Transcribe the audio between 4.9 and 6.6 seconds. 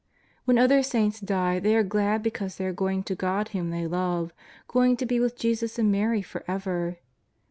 to be with Jesus and Mary for